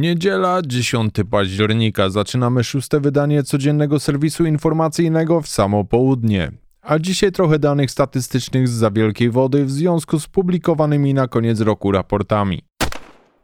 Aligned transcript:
Niedziela, 0.00 0.62
10 0.66 1.14
października. 1.30 2.10
Zaczynamy 2.10 2.64
szóste 2.64 3.00
wydanie 3.00 3.42
codziennego 3.42 4.00
serwisu 4.00 4.46
informacyjnego 4.46 5.40
w 5.40 5.48
samo 5.48 5.84
południe. 5.84 6.52
A 6.82 6.98
dzisiaj 6.98 7.32
trochę 7.32 7.58
danych 7.58 7.90
statystycznych 7.90 8.68
z 8.68 8.70
za 8.70 8.90
wielkiej 8.90 9.30
wody 9.30 9.64
w 9.64 9.70
związku 9.70 10.20
z 10.20 10.26
publikowanymi 10.26 11.14
na 11.14 11.28
koniec 11.28 11.60
roku 11.60 11.92
raportami. 11.92 12.62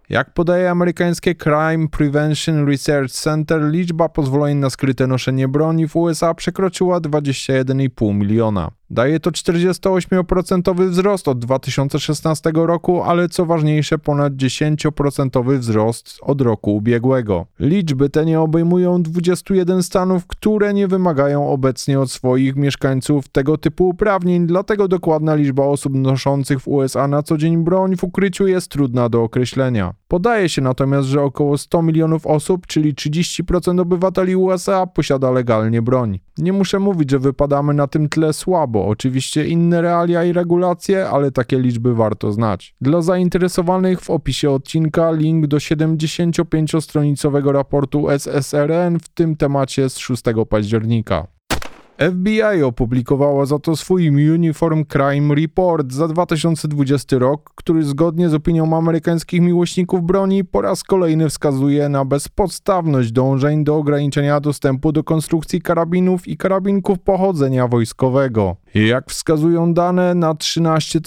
Jak 0.08 0.34
podaje 0.34 0.70
amerykańskie 0.70 1.34
Crime 1.34 1.88
Prevention 1.88 2.66
Research 2.66 3.12
Center, 3.12 3.62
liczba 3.70 4.08
pozwoleń 4.08 4.58
na 4.58 4.70
skryte 4.70 5.06
noszenie 5.06 5.48
broni 5.48 5.88
w 5.88 5.96
USA 5.96 6.34
przekroczyła 6.34 7.00
21,5 7.00 8.14
miliona. 8.14 8.70
Daje 8.92 9.20
to 9.20 9.30
48% 9.30 10.90
wzrost 10.90 11.28
od 11.28 11.38
2016 11.38 12.50
roku, 12.54 13.02
ale 13.02 13.28
co 13.28 13.46
ważniejsze, 13.46 13.98
ponad 13.98 14.32
10% 14.32 15.58
wzrost 15.58 16.18
od 16.22 16.40
roku 16.40 16.76
ubiegłego. 16.76 17.46
Liczby 17.60 18.10
te 18.10 18.24
nie 18.24 18.40
obejmują 18.40 19.02
21 19.02 19.82
stanów, 19.82 20.26
które 20.26 20.74
nie 20.74 20.88
wymagają 20.88 21.48
obecnie 21.48 22.00
od 22.00 22.10
swoich 22.10 22.56
mieszkańców 22.56 23.28
tego 23.28 23.58
typu 23.58 23.88
uprawnień, 23.88 24.46
dlatego 24.46 24.88
dokładna 24.88 25.34
liczba 25.34 25.64
osób 25.64 25.94
noszących 25.94 26.60
w 26.60 26.68
USA 26.68 27.08
na 27.08 27.22
co 27.22 27.36
dzień 27.36 27.56
broń 27.56 27.96
w 27.96 28.04
ukryciu 28.04 28.46
jest 28.46 28.68
trudna 28.68 29.08
do 29.08 29.22
określenia. 29.22 29.94
Podaje 30.12 30.48
się 30.48 30.62
natomiast, 30.62 31.08
że 31.08 31.22
około 31.22 31.58
100 31.58 31.82
milionów 31.82 32.26
osób, 32.26 32.66
czyli 32.66 32.94
30% 32.94 33.80
obywateli 33.80 34.36
USA, 34.36 34.86
posiada 34.86 35.30
legalnie 35.30 35.82
broń. 35.82 36.20
Nie 36.38 36.52
muszę 36.52 36.78
mówić, 36.78 37.10
że 37.10 37.18
wypadamy 37.18 37.74
na 37.74 37.86
tym 37.86 38.08
tle 38.08 38.32
słabo. 38.32 38.86
Oczywiście 38.86 39.46
inne 39.46 39.82
realia 39.82 40.24
i 40.24 40.32
regulacje, 40.32 41.08
ale 41.08 41.30
takie 41.30 41.58
liczby 41.58 41.94
warto 41.94 42.32
znać. 42.32 42.74
Dla 42.80 43.02
zainteresowanych 43.02 44.00
w 44.00 44.10
opisie 44.10 44.50
odcinka 44.50 45.12
link 45.12 45.46
do 45.46 45.56
75-stronicowego 45.56 47.52
raportu 47.52 48.10
SSRN 48.10 48.98
w 48.98 49.08
tym 49.08 49.36
temacie 49.36 49.90
z 49.90 49.98
6 49.98 50.22
października. 50.48 51.26
FBI 51.98 52.62
opublikowała 52.62 53.46
za 53.46 53.58
to 53.58 53.76
swój 53.76 54.30
Uniform 54.30 54.84
Crime 54.84 55.34
Report 55.34 55.92
za 55.92 56.08
2020 56.08 57.18
rok, 57.18 57.50
który 57.54 57.84
zgodnie 57.84 58.28
z 58.28 58.34
opinią 58.34 58.76
amerykańskich 58.76 59.40
miłośników 59.40 60.02
broni 60.02 60.44
po 60.44 60.62
raz 60.62 60.82
kolejny 60.82 61.28
wskazuje 61.28 61.88
na 61.88 62.04
bezpodstawność 62.04 63.12
dążeń 63.12 63.64
do 63.64 63.76
ograniczenia 63.76 64.40
dostępu 64.40 64.92
do 64.92 65.04
konstrukcji 65.04 65.62
karabinów 65.62 66.28
i 66.28 66.36
karabinków 66.36 66.98
pochodzenia 66.98 67.68
wojskowego. 67.68 68.61
Jak 68.74 69.10
wskazują 69.10 69.74
dane, 69.74 70.14
na 70.14 70.34
13 70.34 71.00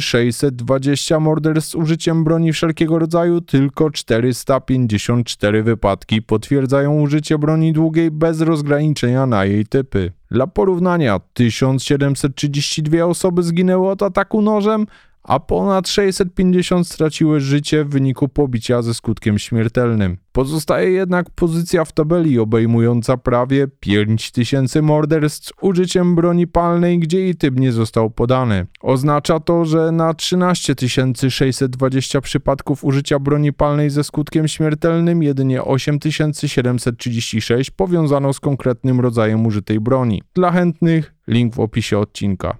620 0.00 1.20
morderstw 1.20 1.70
z 1.70 1.74
użyciem 1.74 2.24
broni 2.24 2.52
wszelkiego 2.52 2.98
rodzaju 2.98 3.40
tylko 3.40 3.90
454 3.90 5.62
wypadki 5.62 6.22
potwierdzają 6.22 7.00
użycie 7.00 7.38
broni 7.38 7.72
długiej 7.72 8.10
bez 8.10 8.40
rozgraniczenia 8.40 9.26
na 9.26 9.44
jej 9.44 9.66
typy. 9.66 10.12
Dla 10.30 10.46
porównania 10.46 11.20
1732 11.34 13.04
osoby 13.04 13.42
zginęły 13.42 13.88
od 13.90 14.02
ataku 14.02 14.42
nożem, 14.42 14.86
a 15.24 15.40
ponad 15.40 15.88
650 15.88 16.88
straciły 16.88 17.40
życie 17.40 17.84
w 17.84 17.88
wyniku 17.88 18.28
pobicia 18.28 18.82
ze 18.82 18.94
skutkiem 18.94 19.38
śmiertelnym. 19.38 20.16
Pozostaje 20.32 20.90
jednak 20.90 21.30
pozycja 21.30 21.84
w 21.84 21.92
tabeli 21.92 22.38
obejmująca 22.38 23.16
prawie 23.16 23.68
5000 23.80 24.82
morderstw 24.82 25.46
z 25.46 25.52
użyciem 25.60 26.14
broni 26.14 26.46
palnej, 26.46 26.98
gdzie 26.98 27.28
i 27.28 27.34
typ 27.34 27.60
nie 27.60 27.72
został 27.72 28.10
podany. 28.10 28.66
Oznacza 28.80 29.40
to, 29.40 29.64
że 29.64 29.92
na 29.92 30.14
13 30.14 30.74
620 31.30 32.20
przypadków 32.20 32.84
użycia 32.84 33.18
broni 33.18 33.52
palnej 33.52 33.90
ze 33.90 34.04
skutkiem 34.04 34.48
śmiertelnym 34.48 35.22
jedynie 35.22 35.64
8736 35.64 37.70
powiązano 37.70 38.32
z 38.32 38.40
konkretnym 38.40 39.00
rodzajem 39.00 39.46
użytej 39.46 39.80
broni. 39.80 40.22
Dla 40.34 40.52
chętnych 40.52 41.14
link 41.28 41.54
w 41.54 41.60
opisie 41.60 41.98
odcinka. 41.98 42.56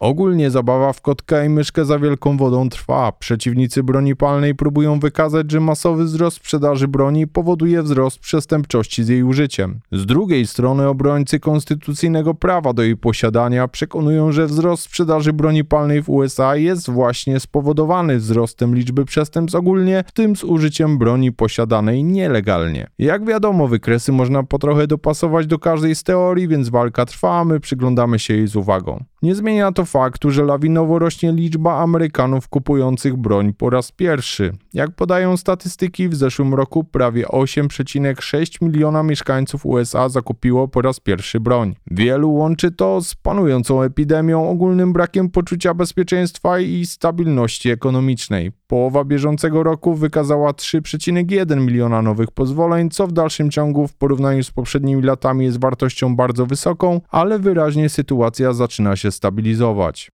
Ogólnie 0.00 0.50
zabawa 0.50 0.92
w 0.92 1.00
kotka 1.00 1.44
i 1.44 1.48
myszkę 1.48 1.84
za 1.84 1.98
wielką 1.98 2.36
wodą 2.36 2.68
trwa. 2.68 3.12
Przeciwnicy 3.12 3.82
broni 3.82 4.16
palnej 4.16 4.54
próbują 4.54 5.00
wykazać, 5.00 5.50
że 5.52 5.60
masowy 5.60 6.04
wzrost 6.04 6.36
sprzedaży 6.36 6.88
broni 6.88 7.26
powoduje 7.26 7.82
wzrost 7.82 8.18
przestępczości 8.18 9.04
z 9.04 9.08
jej 9.08 9.22
użyciem. 9.22 9.80
Z 9.92 10.06
drugiej 10.06 10.46
strony 10.46 10.88
obrońcy 10.88 11.40
konstytucyjnego 11.40 12.34
prawa 12.34 12.72
do 12.72 12.82
jej 12.82 12.96
posiadania 12.96 13.68
przekonują, 13.68 14.32
że 14.32 14.46
wzrost 14.46 14.82
sprzedaży 14.82 15.32
broni 15.32 15.64
palnej 15.64 16.02
w 16.02 16.10
USA 16.10 16.56
jest 16.56 16.90
właśnie 16.90 17.40
spowodowany 17.40 18.16
wzrostem 18.16 18.74
liczby 18.74 19.04
przestępstw 19.04 19.56
ogólnie, 19.56 20.04
w 20.06 20.12
tym 20.12 20.36
z 20.36 20.44
użyciem 20.44 20.98
broni 20.98 21.32
posiadanej 21.32 22.04
nielegalnie. 22.04 22.86
Jak 22.98 23.24
wiadomo, 23.24 23.68
wykresy 23.68 24.12
można 24.12 24.42
po 24.42 24.58
trochę 24.58 24.86
dopasować 24.86 25.46
do 25.46 25.58
każdej 25.58 25.94
z 25.94 26.02
teorii, 26.02 26.48
więc 26.48 26.68
walka 26.68 27.06
trwa, 27.06 27.44
my 27.44 27.60
przyglądamy 27.60 28.18
się 28.18 28.34
jej 28.34 28.48
z 28.48 28.56
uwagą. 28.56 29.04
Nie 29.22 29.34
zmienia 29.34 29.72
to 29.72 29.85
faktu, 29.86 30.30
że 30.30 30.44
lawinowo 30.44 30.98
rośnie 30.98 31.32
liczba 31.32 31.78
Amerykanów 31.78 32.48
kupujących 32.48 33.16
broń 33.16 33.52
po 33.52 33.70
raz 33.70 33.92
pierwszy. 33.92 34.52
Jak 34.74 34.90
podają 34.90 35.36
statystyki, 35.36 36.08
w 36.08 36.14
zeszłym 36.14 36.54
roku 36.54 36.84
prawie 36.84 37.26
8,6 37.26 38.62
miliona 38.62 39.02
mieszkańców 39.02 39.66
USA 39.66 40.08
zakupiło 40.08 40.68
po 40.68 40.82
raz 40.82 41.00
pierwszy 41.00 41.40
broń. 41.40 41.74
Wielu 41.90 42.32
łączy 42.32 42.70
to 42.70 43.00
z 43.00 43.14
panującą 43.14 43.82
epidemią, 43.82 44.48
ogólnym 44.48 44.92
brakiem 44.92 45.30
poczucia 45.30 45.74
bezpieczeństwa 45.74 46.58
i 46.58 46.86
stabilności 46.86 47.70
ekonomicznej. 47.70 48.52
Połowa 48.66 49.04
bieżącego 49.04 49.62
roku 49.62 49.94
wykazała 49.94 50.50
3,1 50.50 51.60
miliona 51.60 52.02
nowych 52.02 52.30
pozwoleń, 52.30 52.90
co 52.90 53.06
w 53.06 53.12
dalszym 53.12 53.50
ciągu 53.50 53.88
w 53.88 53.94
porównaniu 53.94 54.44
z 54.44 54.50
poprzednimi 54.50 55.02
latami 55.02 55.44
jest 55.44 55.60
wartością 55.60 56.16
bardzo 56.16 56.46
wysoką, 56.46 57.00
ale 57.08 57.38
wyraźnie 57.38 57.88
sytuacja 57.88 58.52
zaczyna 58.52 58.96
się 58.96 59.10
stabilizować. 59.10 59.75
planować. 59.76 60.10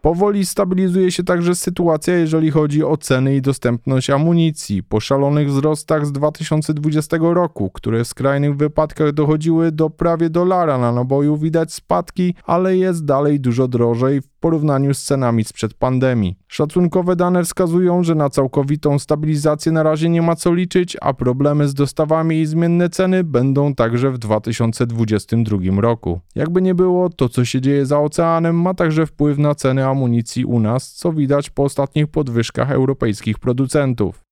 Powoli 0.00 0.46
stabilizuje 0.46 1.12
się 1.12 1.24
także 1.24 1.54
sytuacja, 1.54 2.16
jeżeli 2.16 2.50
chodzi 2.50 2.84
o 2.84 2.96
ceny 2.96 3.36
i 3.36 3.42
dostępność 3.42 4.10
amunicji. 4.10 4.82
Po 4.82 5.00
szalonych 5.00 5.48
wzrostach 5.48 6.06
z 6.06 6.12
2020 6.12 7.16
roku, 7.20 7.70
które 7.70 8.04
w 8.04 8.08
skrajnych 8.08 8.56
wypadkach 8.56 9.12
dochodziły 9.12 9.72
do 9.72 9.90
prawie 9.90 10.30
dolara 10.30 10.78
na 10.78 10.92
naboju, 10.92 11.36
widać 11.36 11.72
spadki, 11.72 12.34
ale 12.44 12.76
jest 12.76 13.04
dalej 13.04 13.40
dużo 13.40 13.68
drożej 13.68 14.20
w 14.20 14.28
porównaniu 14.28 14.94
z 14.94 15.02
cenami 15.02 15.44
sprzed 15.44 15.74
pandemii. 15.74 16.36
Szacunkowe 16.48 17.16
dane 17.16 17.44
wskazują, 17.44 18.02
że 18.02 18.14
na 18.14 18.30
całkowitą 18.30 18.98
stabilizację 18.98 19.72
na 19.72 19.82
razie 19.82 20.08
nie 20.08 20.22
ma 20.22 20.36
co 20.36 20.54
liczyć, 20.54 20.96
a 21.00 21.14
problemy 21.14 21.68
z 21.68 21.74
dostawami 21.74 22.40
i 22.40 22.46
zmienne 22.46 22.90
ceny 22.90 23.24
będą 23.24 23.74
także 23.74 24.10
w 24.10 24.18
2022 24.18 25.80
roku. 25.80 26.20
Jakby 26.34 26.62
nie 26.62 26.74
było, 26.74 27.08
to 27.08 27.28
co 27.28 27.44
się 27.44 27.60
dzieje 27.60 27.86
za 27.86 28.00
oceanem 28.00 28.60
ma 28.60 28.74
także 28.74 29.06
wpływ 29.06 29.38
na 29.38 29.54
ceny 29.54 29.85
amunicji 29.86 30.44
u 30.44 30.60
nas, 30.60 30.92
co 30.92 31.12
widać 31.12 31.50
po 31.50 31.62
ostatnich 31.64 32.06
podwyżkach 32.06 32.70
europejskich 32.70 33.38
producentów. 33.38 34.24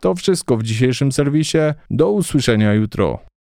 To 0.00 0.14
wszystko 0.14 0.56
w 0.56 0.62
dzisiejszym 0.62 1.12
serwisie. 1.12 1.58
Do 1.90 2.10
usłyszenia 2.10 2.74
jutro. 2.74 3.31